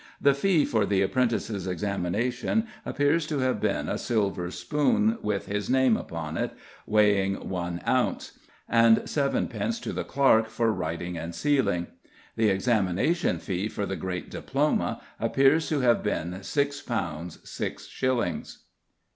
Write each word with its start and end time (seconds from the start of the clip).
The 0.19 0.33
fee 0.33 0.65
for 0.65 0.83
the 0.87 1.03
apprentice's 1.03 1.67
examination 1.67 2.65
appears 2.87 3.27
to 3.27 3.37
have 3.37 3.61
been 3.61 3.87
a 3.87 3.99
silver 3.99 4.49
spoon, 4.49 5.19
with 5.21 5.45
his 5.45 5.69
name 5.69 5.95
upon 5.95 6.37
it, 6.37 6.53
weighing 6.87 7.47
one 7.49 7.81
ounce; 7.87 8.31
and 8.67 8.97
7d. 9.01 9.79
to 9.79 9.93
the 9.93 10.03
clerk 10.03 10.49
for 10.49 10.73
writing 10.73 11.19
and 11.19 11.35
seal. 11.35 11.85
The 12.35 12.49
examination 12.49 13.37
fee 13.37 13.67
for 13.67 13.85
the 13.85 13.95
great 13.95 14.31
diploma 14.31 15.03
appears 15.19 15.69
to 15.69 15.81
have 15.81 16.01
been 16.01 16.31
£6 16.31 16.45
6s. 16.49 18.57